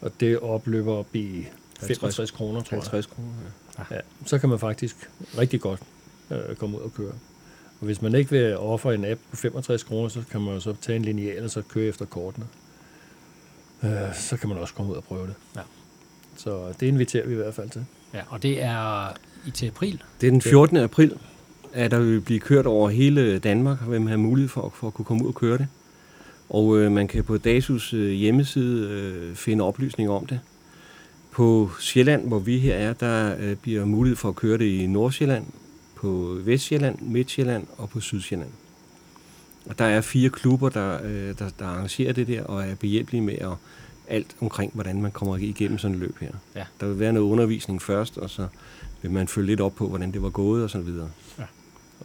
[0.01, 1.47] Og det opløber op i
[1.81, 2.83] 65 kroner, tror jeg.
[2.83, 3.29] 50 kroner.
[3.79, 3.95] Ja.
[3.95, 5.81] Ja, så kan man faktisk rigtig godt
[6.31, 7.13] øh, komme ud og køre.
[7.81, 10.61] Og hvis man ikke vil ofre en app på 65 kroner, så kan man jo
[10.61, 12.47] så tage en lineal og så køre efter kortene.
[13.83, 15.35] Øh, så kan man også komme ud og prøve det.
[15.57, 15.61] Ja.
[16.37, 17.85] Så det inviterer vi i hvert fald til.
[18.15, 19.09] Ja, og det er
[19.47, 20.03] i til april.
[20.21, 20.77] Det er den 14.
[20.77, 21.17] april,
[21.73, 24.95] at der vil blive kørt over hele Danmark, og hvem har mulighed for, for at
[24.95, 25.69] kunne komme ud og køre det.
[26.55, 30.41] Og øh, man kan på DASUS øh, hjemmeside øh, finde oplysninger om det.
[31.31, 34.87] På Sjælland, hvor vi her er, der øh, bliver mulighed for at køre det i
[34.87, 35.47] Nordsjælland,
[35.95, 38.51] på Vestjylland, Midtjylland og på Sydsjælland.
[39.67, 43.23] Og der er fire klubber, der, øh, der, der arrangerer det der, og er behjælpelige
[43.23, 43.53] med at,
[44.09, 46.33] alt omkring, hvordan man kommer igennem sådan et løb her.
[46.57, 46.65] Ja.
[46.81, 48.47] Der vil være noget undervisning først, og så
[49.03, 51.11] vil man følge lidt op på, hvordan det var gået og så videre.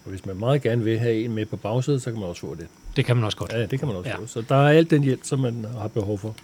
[0.10, 2.42] Og hvis man meget gerne vil have en med på bagsædet, så kan man også
[2.42, 2.68] få det.
[2.96, 3.52] Det kan man også godt.
[3.54, 4.16] Ja, det kan man også Ja.
[4.16, 4.22] ja.
[4.22, 4.28] få.
[4.28, 6.36] Så der er alt den hjælp, som man har behov for.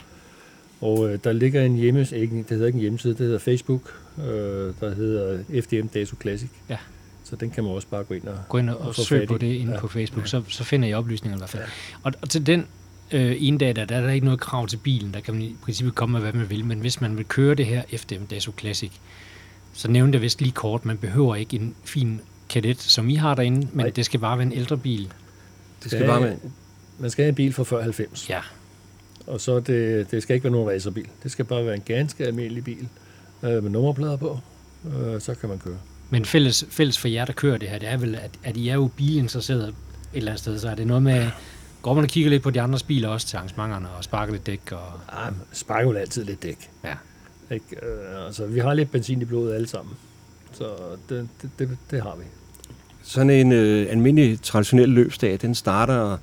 [0.82, 3.82] Og øh, der ligger en hjemmeside, ikke, det hedder ikke en hjemmeside, det hedder Facebook,
[4.18, 6.50] øh, der hedder FDM Dato Classic.
[6.70, 6.78] Ja.
[7.24, 8.38] Så den kan man også bare gå ind og...
[8.50, 9.74] Gå ind og, Og søg på det inde ja.
[9.76, 9.80] Ja.
[9.82, 11.64] på Facebook, så, så finder I oplysninger i hvert fald.
[11.64, 11.70] Ja.
[12.04, 12.68] Og, og til den
[13.12, 15.14] øh, ene dag, der, der er der ikke noget krav til bilen.
[15.14, 16.66] Der kan man i princippet komme med, hvad man vil.
[16.66, 18.92] Men hvis man vil køre det her FDM Daso Classic,
[19.74, 23.36] så nævnte jeg vist lige kort, man behøver ikke en fin kadet, som I har
[23.36, 23.90] derinde, men Nej.
[23.90, 25.12] det skal bare være en ældre bil.
[25.84, 26.36] Det skal bare med.
[27.00, 28.30] Man skal have en bil fra før 90.
[28.30, 28.40] Ja,
[29.28, 31.08] Og så det, det skal ikke være nogen racerbil.
[31.24, 32.88] Det skal bare være en ganske almindelig bil
[33.44, 34.40] øh, med nummerplader på.
[34.86, 35.78] Øh, så kan man køre.
[36.10, 38.70] men fælles, fælles for jer, der kører det her, det er vel, at, at I
[38.70, 39.74] er jo bilinteresserede et
[40.14, 41.28] eller andet sted, så er det noget med,
[41.82, 44.46] går man og kigger lidt på de andres biler også til arrangementerne, og sparker lidt
[44.48, 44.92] dæk, og
[45.28, 46.70] Ah, sparker jo altid lidt dæk.
[46.84, 46.94] ja.
[47.52, 47.66] Ikke?
[47.76, 49.96] Øh, altså, vi har lidt benzin i blodet alle sammen.
[50.58, 50.66] Så
[51.10, 52.24] det, det, det, det har vi.
[53.04, 56.18] Sådan en øh, almindelig traditionel løbsdag, den starter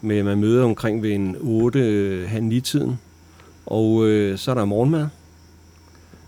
[0.00, 2.98] med, man møder omkring ved en 8 øh, halv 9 tiden.
[3.66, 5.08] Og øh, så er der morgenmad.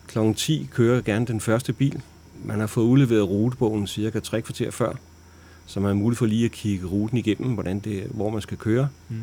[0.06, 2.02] Klokken 10 kører gerne den første bil.
[2.44, 4.92] Man har fået udleveret rutebogen cirka 3 kvarter før,
[5.66, 8.56] så man har mulighed for lige at kigge ruten igennem, hvordan det, hvor man skal
[8.56, 8.88] køre.
[9.08, 9.16] Mm.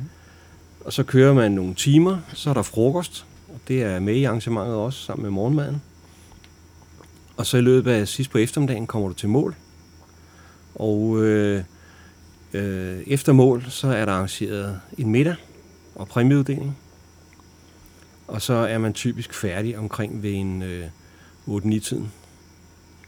[0.86, 4.24] Og så kører man nogle timer, så er der frokost, og det er med i
[4.24, 5.82] arrangementet også, sammen med morgenmaden.
[7.38, 9.56] Og så i løbet af sidst på eftermiddagen kommer du til mål.
[10.76, 11.64] Og øh,
[12.54, 15.36] øh, efter mål, så er der arrangeret en middag
[15.96, 16.78] og præmieuddeling.
[18.28, 20.86] Og så er man typisk færdig omkring ved en øh,
[21.48, 22.12] 8-9-tiden.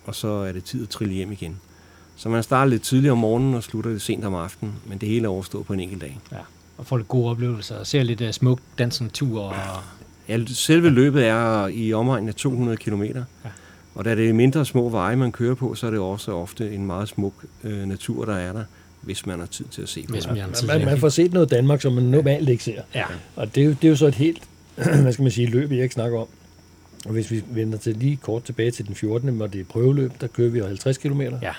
[0.06, 1.60] Og så er det tid at trille hjem igen.
[2.16, 5.10] Så man starter lidt tidligere om morgenen og slutter lidt sent om aftenen, men det
[5.10, 6.20] hele er overstået på en enkelt dag.
[6.32, 6.38] ja.
[6.78, 9.56] Og får lidt gode oplevelser, og ser lidt uh, smuk dansende tur, og
[10.28, 13.04] Ja, selve løbet er i omegnen af 200 km.
[13.04, 13.22] Ja.
[13.98, 14.00] Ja.
[14.00, 16.72] Og da det er mindre små veje, man kører på, så er det også ofte
[16.74, 17.34] en meget smuk
[17.64, 18.64] øh, natur, der er der,
[19.02, 20.32] hvis man har tid til at se på hvis det.
[20.34, 22.82] man har tid Man, man får set noget Danmark, som man normalt ikke ser.
[22.96, 23.06] Ja,
[23.36, 24.44] Og det er, jo, det er jo så et helt,
[25.02, 26.28] hvad skal man sige, løb, jeg ikke snakker om.
[27.06, 30.12] Og hvis vi vender til lige kort tilbage til den 14., hvor det er prøveløb,
[30.22, 31.22] der kører vi jo 50 km.
[31.22, 31.54] Ja.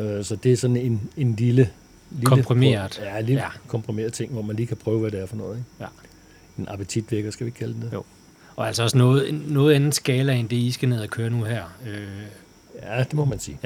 [0.00, 1.70] Øh, så det er sådan en, en lille,
[2.10, 2.26] lille...
[2.26, 3.00] Komprimeret.
[3.04, 3.46] Ja, en lille Ja.
[3.46, 3.50] ja.
[3.68, 5.56] komprimeret ting, hvor man lige kan prøve, hvad det er for noget.
[5.56, 5.68] Ikke?
[5.80, 5.86] Ja.
[6.58, 7.90] En appetitvækker, skal vi kalde det.
[7.92, 8.02] Jo.
[8.56, 11.44] Og altså også noget, noget anden skala, end det, I skal ned og køre nu
[11.44, 11.64] her.
[11.86, 12.06] Øh,
[12.82, 13.58] Ja, det må man sige.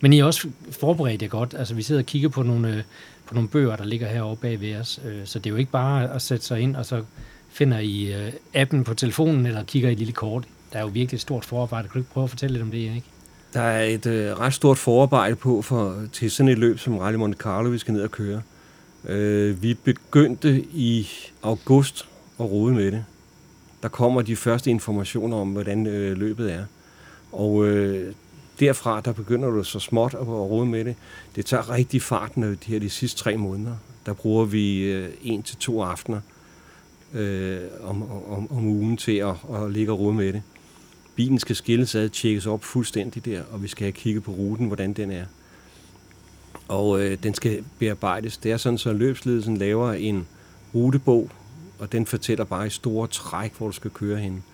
[0.00, 1.54] men I er også forberedt jer godt.
[1.58, 2.82] Altså, vi sidder og kigger på nogle, øh,
[3.26, 5.00] på nogle bøger, der ligger herovre bag ved os.
[5.04, 7.02] Øh, så det er jo ikke bare at sætte sig ind, og så
[7.50, 10.44] finder I øh, appen på telefonen, eller kigger i et lille kort.
[10.72, 11.88] Der er jo virkelig et stort forarbejde.
[11.88, 13.04] Kan du ikke prøve at fortælle lidt om det, ikke?
[13.54, 17.16] Der er et øh, ret stort forarbejde på for, til sådan et løb som Rally
[17.16, 18.42] Monte Carlo, vi skal ned og køre.
[19.08, 21.08] Øh, vi begyndte i
[21.42, 22.08] august
[22.40, 23.04] at rode med det.
[23.82, 26.64] Der kommer de første informationer om, hvordan øh, løbet er.
[27.32, 28.14] Og øh,
[28.60, 30.96] derfra, der begynder du så småt at rode med det.
[31.36, 33.76] Det tager rigtig fart, når de her de sidste tre måneder.
[34.06, 36.20] Der bruger vi øh, en til to aftener
[37.14, 40.42] øh, om, om, om ugen til at, at ligge og rode med det.
[41.14, 44.66] Bilen skal skilles ad, tjekkes op fuldstændig der, og vi skal have kigget på ruten,
[44.66, 45.24] hvordan den er.
[46.68, 48.36] Og øh, den skal bearbejdes.
[48.36, 50.26] Det er sådan, så løbsledelsen laver en
[50.74, 51.30] rutebog,
[51.78, 54.44] og den fortæller bare i store træk, hvor du skal køre hen.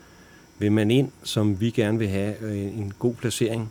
[0.58, 3.70] Vil man ind, som vi gerne vil have, øh, en god placering,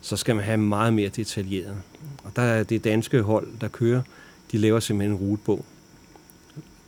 [0.00, 1.76] så skal man have meget mere detaljeret.
[2.24, 4.02] Og der er det danske hold, der kører,
[4.52, 5.64] de laver simpelthen en rutebog.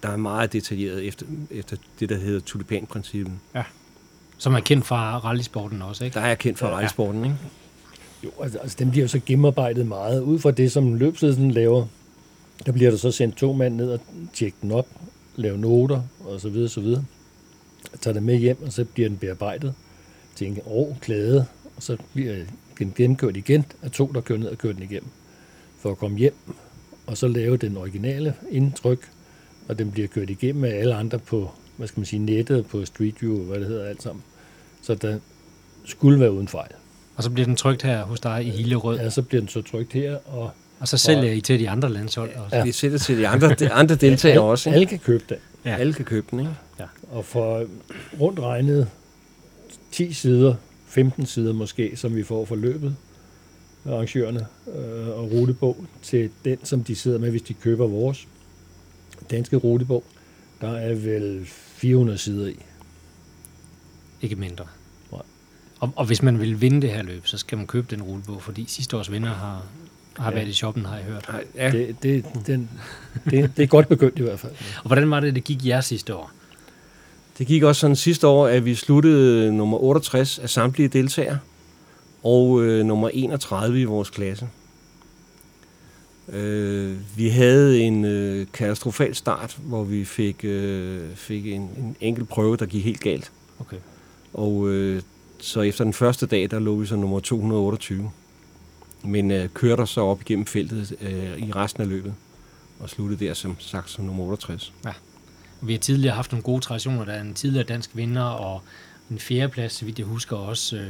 [0.02, 3.34] Der er meget detaljeret efter, efter det, der hedder tulipanprincippet.
[4.38, 6.14] Som er kendt fra rallysporten også, ikke?
[6.14, 6.72] Der er jeg kendt for Ja.
[6.74, 7.36] rejsporten, ikke?
[8.24, 10.20] Jo, altså, altså dem bliver jo så gennemarbejdet meget.
[10.20, 11.86] Ud fra det, som løbsledelsen laver,
[12.66, 14.00] der bliver der så sendt to mand ned og
[14.34, 14.86] tjekke den op,
[15.36, 17.04] lave noter og så videre, så videre.
[18.00, 19.74] Tager det med hjem, og så bliver den bearbejdet
[20.34, 22.34] til en rå klæde, og så bliver
[22.78, 25.08] den gennemkørt igen af to, der kører ned og kører den igennem.
[25.78, 26.34] For at komme hjem,
[27.06, 29.10] og så lave den originale indtryk,
[29.68, 32.84] og den bliver kørt igennem af alle andre på, hvad skal man sige, nettet, på
[32.84, 34.24] Street View, hvad det hedder alt sammen.
[34.82, 35.18] Så der
[35.84, 36.70] skulle være uden fejl.
[37.16, 38.98] Og så bliver den trygt her hos dig i Hillerød.
[38.98, 41.92] Ja, så bliver den så trykt her, og Og så sælger I til de andre
[41.92, 42.56] landshold også.
[42.56, 42.58] Ja.
[42.58, 42.64] Ja.
[42.64, 44.68] Vi sætter til de andre, de andre deltagere alle, også.
[44.68, 44.76] Ikke?
[44.76, 45.36] alle kan købe den.
[45.64, 45.76] Ja.
[45.76, 46.54] Alle kan købe den, ikke?
[47.10, 47.64] Og for
[48.20, 48.88] rundt regnet
[49.92, 50.54] 10 sider,
[50.86, 52.96] 15 sider måske, som vi får for løbet,
[53.86, 58.28] arrangørerne øh, og rutebog, til den, som de sidder med, hvis de køber vores
[59.30, 60.04] danske rutebog,
[60.60, 62.56] der er vel 400 sider i.
[64.22, 64.66] Ikke mindre.
[65.80, 68.42] Og, og hvis man vil vinde det her løb, så skal man købe den rulebog,
[68.42, 69.66] fordi sidste års vinder har,
[70.16, 70.36] har Ja.
[70.36, 71.28] været i shoppen, har jeg hørt.
[71.28, 71.70] Nej, ja.
[71.70, 72.70] Det, det, den,
[73.30, 74.52] det, det er godt begyndt i hvert fald.
[74.76, 76.30] Og hvordan var det, det gik jer sidste år?
[77.38, 81.38] Det gik også sådan sidste år, at vi sluttede nummer 68 af samtlige deltagere,
[82.22, 84.48] og øh, nummer 31 i vores klasse.
[86.32, 92.28] Øh, vi havde en øh, katastrofal start, hvor vi fik, øh, fik en, en enkelt
[92.28, 93.32] prøve, der gik helt galt.
[93.60, 93.76] Okay.
[94.34, 95.02] Og øh,
[95.40, 98.10] så efter den første dag, der lå vi så nummer 228.
[99.04, 102.14] Men øh, kørte os så op igennem feltet øh, i resten af løbet,
[102.80, 104.72] og sluttede der som sagt som nummer 68.
[105.60, 107.04] Vi har tidligere haft nogle gode traditioner.
[107.04, 108.62] Der er en tidligere dansk vinder, og
[109.10, 110.82] en fjerdeplads, så vidt jeg husker også, øh,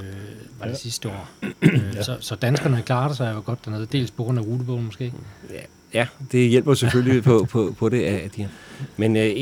[0.59, 0.79] var det Ja.
[0.79, 1.29] sidste år.
[1.63, 2.03] øh, Ja.
[2.03, 5.13] så, så danskerne klarer sig jo godt dernede, dels på grund af rutebogen måske.
[5.95, 8.05] Ja, det hjælper selvfølgelig på, på, på det.
[8.05, 8.49] At de,
[8.97, 9.33] men øh,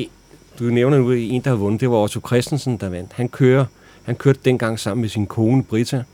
[0.58, 1.80] du nævner nu en, der har vundet.
[1.80, 3.12] Det var Otto Christensen, der vandt.
[3.12, 3.64] Han, kører,
[4.02, 6.04] han kørte dengang sammen med sin kone, Britta.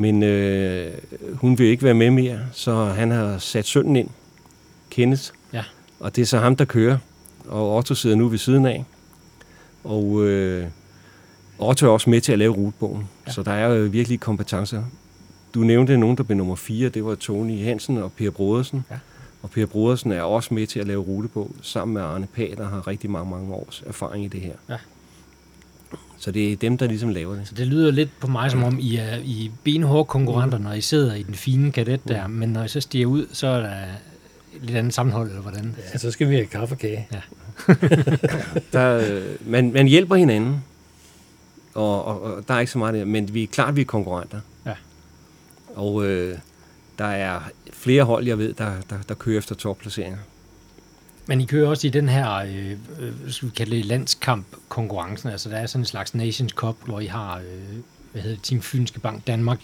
[0.00, 0.92] Men øh,
[1.34, 4.08] hun vil ikke være med mere, så han har sat sønnen ind,
[4.90, 5.22] Kenneth.
[5.52, 5.64] Ja.
[6.00, 6.98] Og det er så ham, der kører.
[7.48, 8.84] Og Otto sidder nu ved siden af.
[9.84, 10.66] Og øh,
[11.58, 13.08] Otto er også med til at lave rutebogen.
[13.26, 13.32] Ja.
[13.32, 14.82] Så der er jo virkelig kompetencer.
[15.54, 16.88] Du nævnte nogen, der blev nummer 4.
[16.88, 18.84] Det var Tony Hansen og Per Brodersen.
[18.90, 18.98] Ja.
[19.42, 22.68] Og Per Brodersen er også med til at lave rutebog, sammen med Arne Pag, der
[22.68, 24.54] har rigtig mange, mange års erfaring i det her.
[24.68, 24.76] Ja.
[26.18, 27.48] Så det er dem, der ligesom laver det.
[27.48, 30.80] Så det lyder lidt på mig, som om I er I benhårde konkurrenter, når I
[30.80, 33.70] sidder i den fine kadet der, men når I så stiger ud, så er der
[34.54, 35.76] et lidt andet sammenhold, eller hvordan?
[35.92, 37.08] Ja, så skal vi have kaffe og kage.
[38.72, 40.64] Der, øh, man, man hjælper hinanden,
[41.74, 43.84] og, og, og der er ikke så meget der, men vi er klart, vi er
[43.84, 44.40] konkurrenter.
[44.66, 44.74] Ja.
[45.74, 46.38] Og øh,
[46.98, 47.40] der er
[47.72, 50.18] flere hold, jeg ved, der, der, der kører efter topplaceringer.
[51.28, 55.48] Men I kører også i den her, øh, øh, skal vi kalde det landskamp-konkurrencen, altså
[55.50, 57.42] der er sådan en slags Nations Cup, hvor I har, øh,
[58.12, 59.60] hvad hedder det, Team Fynske Bank Danmark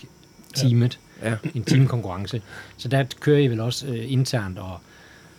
[0.54, 1.34] teamet, Ja.
[1.54, 2.42] en teamkonkurrence.
[2.76, 4.78] Så der kører I vel også øh, internt og,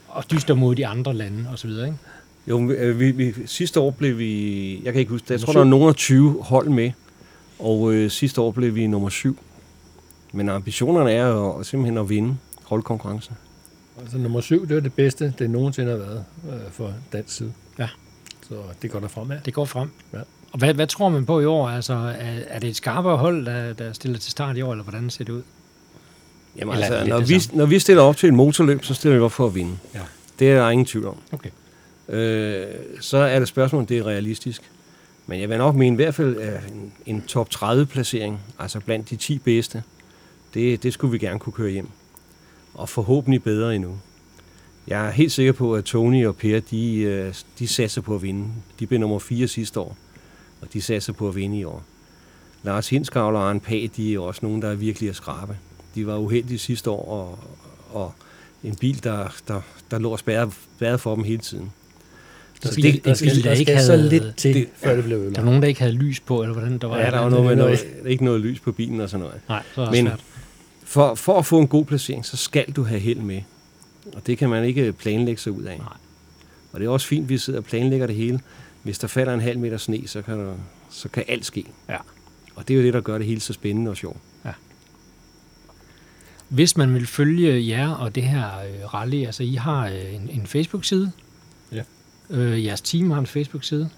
[0.08, 1.98] og dyster mod de andre lande og så videre, ikke?
[2.48, 5.40] Jo, vi, øh, vi, vi, sidste år blev vi, jeg kan ikke huske det, jeg
[5.40, 6.92] tror, der er nogen af 20 hold med,
[7.60, 9.40] og øh, sidste år blev vi nummer syv.
[10.34, 13.36] Men ambitionerne er jo simpelthen at vinde holdkonkurrencen.
[14.02, 17.54] Altså nummer syv, det er det bedste, det nogensinde har været øh, for dansk side.
[17.80, 17.88] Ja.
[18.50, 19.38] Så det går der fremad.
[19.46, 19.90] Det går frem.
[20.14, 20.20] Ja.
[20.52, 21.70] Og hvad, hvad tror man på i år?
[21.70, 24.84] Altså, er, er det et skarpere hold, der, der stiller til start i år, eller
[24.84, 25.42] hvordan ser det ud?
[26.58, 29.24] Jamen Eller altså, når vi, når vi stiller op til et motorløb, så stiller vi
[29.24, 29.78] op for at vinde.
[29.94, 30.00] Ja.
[30.40, 31.18] Det er der ingen tvivl om.
[31.32, 31.50] Okay.
[32.10, 32.68] Øh,
[33.00, 34.72] så er det spørgsmål, om det er realistisk.
[35.28, 36.38] Men jeg vil nok mene i hvert fald
[36.72, 39.84] en, en top 30 placering, altså blandt de 10 bedste,
[40.54, 41.90] det, det skulle vi gerne kunne køre hjem.
[42.76, 43.98] Og forhåbentlig bedre endnu.
[44.88, 48.22] Jeg er helt sikker på, at Tony og Per, de, øh, de satser på at
[48.22, 48.48] vinde.
[48.80, 49.98] De blev nummer 4 sidste år,
[50.62, 51.84] og de satser på at vinde i år.
[52.64, 55.58] Lars Hinskavl og Arne Pag, de er også nogen, der er virkelig at skrabe.
[55.96, 57.40] De var uheldige sidste år, og,
[58.02, 58.14] og
[58.64, 59.62] en bil, der, der,
[59.92, 61.72] der lå og spærrede, spærrede for dem hele tiden.
[62.64, 65.04] Der Så skal, det- der skal, der ikke skal så lidt til, det- før det
[65.04, 65.38] blev Der ødelagt.
[65.38, 66.98] var nogen, der ikke havde lys på, eller hvordan der var?
[66.98, 69.42] Ja, der var noget med det- noget, ikke noget lys på bilen og sådan noget.
[69.50, 70.20] Nej, så er det Men- svært.
[70.86, 73.42] For, for at få en god placering, så skal du have held med.
[74.16, 75.78] Og det kan man ikke planlægge sig ud af.
[75.78, 75.88] Nej.
[76.74, 78.40] Og det er også fint, at vi sidder og planlægger det hele.
[78.84, 80.54] Hvis der falder en halv meter sne, så kan, der,
[80.90, 81.66] så kan alt ske.
[81.90, 81.98] Ja.
[82.56, 84.18] Og det er jo det, der gør det hele så spændende og sjovt.
[86.50, 90.30] Hvis man vil følge jer og det her øh, rally, altså I har øh, en,
[90.30, 91.12] en Facebook-side.
[91.72, 91.84] Ja.
[92.30, 93.90] Øh, jeres team har en Facebook-side.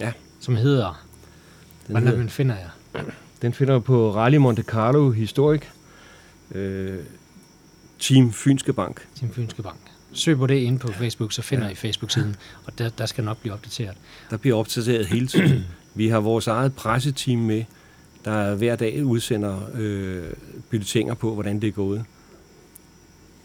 [0.00, 0.12] Ja.
[0.40, 0.86] Som hedder,
[1.86, 3.02] Den, hvordan hedder, man finder jer?
[3.42, 5.62] den finder på Rally Monte Carlo Historic.
[6.54, 6.98] Øh,
[7.98, 9.06] Team Fynske Bank.
[9.20, 9.76] Team Fynske Bank.
[10.12, 11.72] Søg på det inde på Facebook, så finder Ja.
[11.72, 12.36] I Facebook-siden,
[12.66, 13.96] og der, der skal nok blive opdateret.
[14.30, 15.64] Der bliver opdateret hele tiden.
[15.94, 17.64] Vi har vores eget presseteam med,
[18.24, 20.24] der hver dag udsender øh,
[20.70, 22.04] bulletiner på, hvordan det er gået.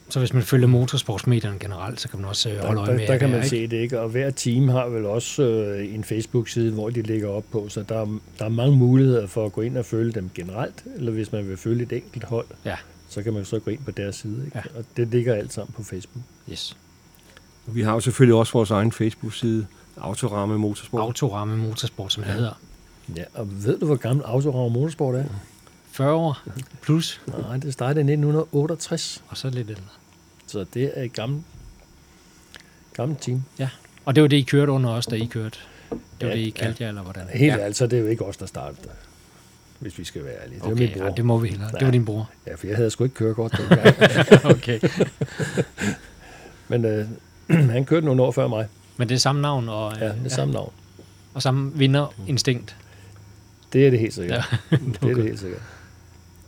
[0.09, 2.99] Så hvis man følger motorsportsmedierne generelt, så kan man også øh, holde Der, øje med
[3.07, 3.49] der, der kan man ikke?
[3.49, 3.99] se det, ikke?
[3.99, 7.83] Og hver team har vel også øh, en Facebook-side, hvor de lægger op på, så
[7.89, 11.11] der, er- der er mange muligheder for at gå ind og følge dem generelt, eller
[11.11, 12.75] hvis man vil følge et enkelt hold, Ja.
[13.09, 14.57] Så kan man så gå ind på deres side, ikke?
[14.57, 14.79] Ja.
[14.79, 16.23] Og det ligger alt sammen på Facebook.
[16.51, 16.77] Yes.
[17.65, 21.01] Vi har jo selvfølgelig også vores egen Facebook-side, Autoramme Motorsport.
[21.01, 22.59] Autoramme Motorsport, som det hedder.
[23.15, 25.25] Ja, og ved du, hvor gammel Autorav Motorsport er?
[25.91, 26.41] 40 år
[26.81, 29.81] plus, Nej, det startede i 1968, og så lidt ældre.
[30.47, 31.43] så det er et gammelt,
[32.93, 33.43] gammelt team.
[34.05, 35.59] Og det var det, I kørte under os, da I kørte.
[35.89, 36.49] Det var Ja, det, I ja.
[36.51, 37.27] kaldte jer, eller hvordan?
[37.33, 37.55] Helt ja.
[37.57, 37.61] ja.
[37.63, 38.89] ærligt, så er det jo ikke os, der startede det,
[39.79, 40.59] hvis vi skal være ærlige.
[40.59, 41.05] Det var Okay, min bror.
[41.05, 41.67] ja, det må vi hellere.
[41.71, 41.91] Det var Ja.
[41.91, 42.29] din bror.
[42.47, 44.45] Ja, for jeg havde sgu ikke kørekort dengang.
[44.45, 44.79] okay.
[46.69, 47.07] Men øh,
[47.71, 48.67] han kørte nogle år før mig.
[48.97, 50.73] Men det er samme navn og, øh, Ja, det er samme navn.
[51.33, 52.75] og samme vinderinstinkt.
[53.73, 54.45] Det er det helt sikkert.
[54.71, 54.77] Ja.
[55.01, 55.61] det er det helt sikkert.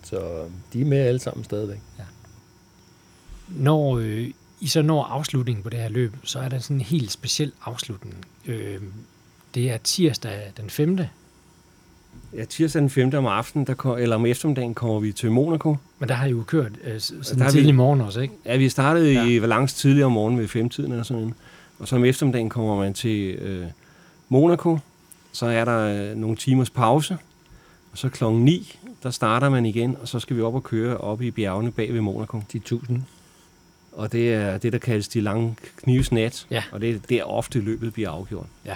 [0.03, 1.79] Så de er med alle sammen stadigvæk.
[3.47, 4.27] Når øh,
[4.59, 7.51] I så når afslutningen på det her løb, så er der sådan en helt speciel
[7.65, 8.15] afslutning.
[8.45, 8.81] Øh,
[9.55, 10.99] det er tirsdag den 5.
[12.33, 13.13] Ja, tirsdag den 5.
[13.13, 15.75] om aftenen, der, kom, eller om eftermiddagen, kommer vi til Monaco.
[15.99, 18.33] Men der har I jo kørt øh, Der sådan vi- tidlig morgen også, ikke?
[18.45, 19.25] Ja, vi startede Ja.
[19.25, 21.33] i Valence tidligere om morgenen ved 5-tiden eller sådan.
[21.79, 23.65] Og så om eftermiddagen kommer man til øh,
[24.29, 24.77] Monaco.
[25.31, 27.17] Så er der øh, nogle timers pause.
[27.91, 30.97] Og så klokken 9, der starter man igen, og så skal vi op og køre
[30.97, 32.41] op i bjergene bag ved Monaco.
[32.53, 33.01] De tusind.
[33.91, 36.47] Og det er det, der kaldes de lange knivsnat.
[36.51, 36.63] Ja.
[36.71, 38.45] Og det er der ofte løbet bliver afgjort.
[38.65, 38.75] Ja.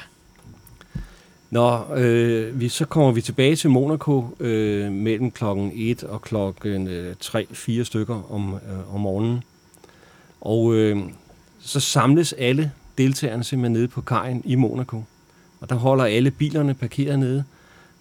[1.51, 6.87] Når øh, vi, så kommer vi tilbage til Monaco øh, mellem klokken 1 og klokken
[6.87, 9.43] øh, 3-4 stykker om, øh, om morgenen.
[10.41, 10.97] Og øh,
[11.61, 15.03] så samles alle deltagerne simpelthen nede på kajen i Monaco.
[15.61, 17.43] Og der holder alle bilerne parkeret nede,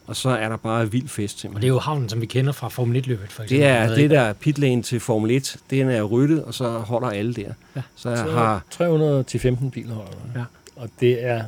[0.06, 1.62] og så er der bare vild fest Og simpelthen.
[1.62, 3.58] det er jo havnen, som vi kender fra Formel 1-løbet, for eksempel.
[3.66, 7.34] Det er det der pitlane til Formel 1, den er ryddet, og så holder alle
[7.34, 7.52] der.
[7.76, 7.82] Ja.
[7.96, 10.40] Så Så har 300 til 15 biler holder der.
[10.40, 10.44] Ja.
[10.76, 11.44] Og det er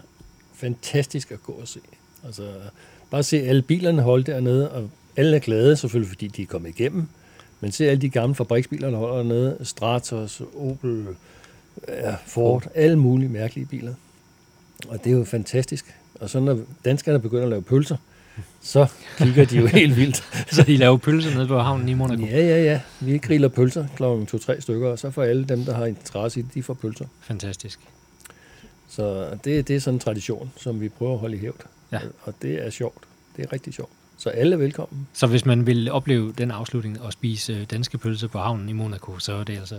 [0.62, 1.81] fantastisk at gå og se.
[2.27, 2.42] Altså,
[3.11, 6.68] bare se alle bilerne holde dernede, og alle er glade selvfølgelig, fordi de er kommet
[6.68, 7.09] igennem.
[7.61, 9.57] Men se alle de gamle fabriksbiler, der holder dernede.
[9.62, 11.07] Stratos, Opel,
[11.88, 13.94] ja, Ford, alle mulige mærkelige biler.
[14.88, 15.94] Og det er jo fantastisk.
[16.20, 17.96] Og så når danskerne begynder at lave pølser,
[18.61, 18.87] så
[19.18, 20.25] kigger de jo helt vildt.
[20.53, 22.27] Så de laver pølser nede på havnen i Monaco.
[22.27, 22.81] Ja, ja, ja.
[23.01, 26.42] Vi griller pølser klokken 2-3 stykker, og så får alle dem, der har interesse i
[26.42, 27.07] det, de får pølser.
[27.20, 27.81] Fantastisk.
[28.96, 31.57] Så det, det er sådan en tradition, som vi prøver at holde i hævd.
[31.92, 31.98] Ja.
[32.22, 32.98] Og det er sjovt.
[33.37, 33.90] Det er rigtig sjovt.
[34.18, 35.09] Så alle er velkommen.
[35.12, 38.72] Så hvis man vil opleve den afslutning og spise øh, danske pølser på havnen i
[38.72, 39.76] Monaco, så er det altså,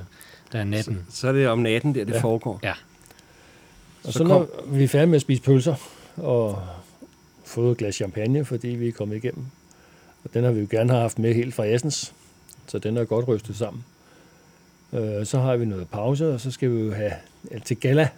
[0.52, 1.06] der er natten.
[1.10, 2.20] Så er det om natten, der det Ja.
[2.20, 2.60] foregår.
[2.64, 2.74] Ja.
[4.04, 5.76] Og Så så, når vi er færdige med at spise pølser,
[6.18, 6.64] og
[7.46, 9.46] fået et glas champagne, fordi vi er kommet igennem.
[10.24, 12.14] Og den har vi jo gerne have haft med helt fra Assens,
[12.68, 13.84] så den er godt rystet sammen.
[14.94, 17.12] Øh, så har vi noget pause, og så skal vi jo have
[17.66, 18.10] til gala.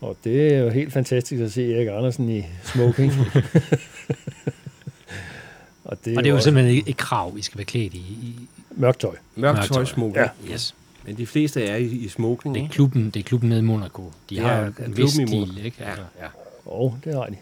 [0.00, 3.12] Og det er jo helt fantastisk at se Erik Andersen i smoking.
[5.84, 7.94] og det er, Og det er jo også simpelthen et, krav, I skal være klædt
[7.94, 7.96] i.
[7.98, 9.10] i mørkt tøj.
[9.10, 9.84] Mørkt Mørkt tøj, tøj.
[9.84, 10.16] smoking.
[10.16, 10.28] Ja.
[10.48, 10.52] Ja.
[10.52, 10.74] yes.
[11.06, 12.72] Men de fleste er i, i smoking, Det er ikke?
[12.74, 14.02] klubben, det er klubben nede i Monaco.
[14.30, 15.76] De Det har er en vis stil, ikke?
[15.80, 15.88] Ja.
[15.88, 16.26] Altså, ja.
[16.66, 17.36] Og det har de.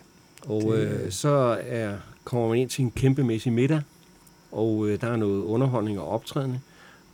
[0.47, 3.81] Og Det- øh, så er, kommer man ind til en kæmpemæssig middag,
[4.53, 6.61] og øh, der er noget underholdning og optrædende.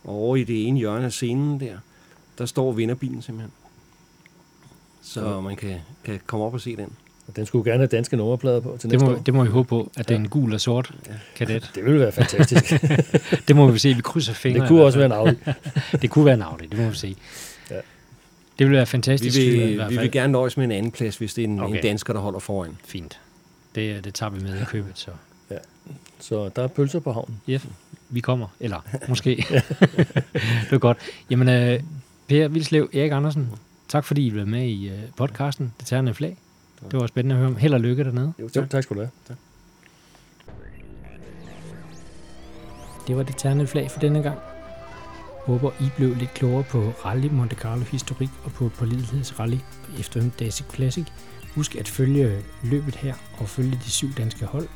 [0.03, 1.75] Og over i det ene hjørne af scenen der,
[2.37, 3.51] der står vinderbilen simpelthen.
[5.01, 5.39] Så Ja.
[5.39, 6.93] man kan, kan komme op og se den.
[7.27, 9.21] Og den skulle gerne have danske nummerplader på til Det næste må, år.
[9.21, 10.93] det må vi håbe på, at det er en gul og sort
[11.35, 11.71] kadet.
[11.75, 12.73] Det ville være fantastisk.
[13.47, 13.93] Det må vi se.
[13.93, 14.59] Vi krydser fingre.
[14.59, 15.35] det kunne også være en Audi.
[16.01, 17.15] Det kunne være en Audi, det må vi se.
[17.69, 17.75] Ja.
[17.75, 19.37] Det ville være Vi fantastisk.
[19.39, 20.03] i vil, hvert vi fald.
[20.05, 21.75] vil gerne nøjes med en anden plads, hvis det er en, okay.
[21.75, 22.77] En dansker, der holder foran.
[22.85, 23.19] Fint.
[23.75, 25.11] Det, det tager vi med i købet, så
[26.19, 27.41] Så der er pølser på havnen.
[27.47, 27.59] ja,
[28.09, 28.47] vi kommer.
[28.59, 29.35] Eller måske.
[30.33, 30.97] det var godt.
[31.29, 31.79] Jamen, øh,
[32.27, 33.49] Per Vilslev, Erik Andersen,
[33.91, 36.37] tak fordi I blev med i øh, podcasten, Det Tærende Flag.
[36.91, 37.55] Det var spændende at høre om.
[37.55, 38.33] Held og lykke dernede.
[38.39, 39.11] Jo, Jo, tak skal du have.
[43.07, 44.39] Det var Det Tærende Flag for denne gang.
[45.45, 49.57] Håber, I blev lidt klogere på Rally Monte Carlo historik og på pålidelighedsrally
[49.99, 51.05] efter Daisy Classic.
[51.55, 54.67] Husk at følge løbet her og følge de syv danske hold.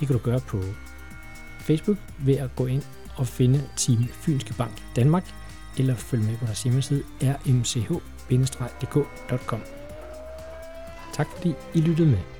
[0.00, 0.62] Det kan du gøre på
[1.60, 2.82] Facebook ved at gå ind
[3.16, 5.34] og finde Team Fynske Bank Danmark,
[5.78, 7.02] eller følg med på deres hjemmeside
[8.30, 9.60] dk.com.
[11.12, 12.39] Tak fordi I lyttede med.